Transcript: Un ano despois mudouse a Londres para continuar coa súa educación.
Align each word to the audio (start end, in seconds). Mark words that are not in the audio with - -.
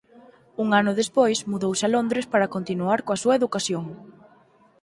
Un 0.63 0.67
ano 0.79 0.91
despois 1.01 1.39
mudouse 1.51 1.83
a 1.87 1.93
Londres 1.95 2.25
para 2.33 2.51
continuar 2.55 2.99
coa 3.05 3.21
súa 3.21 3.37
educación. 3.39 3.85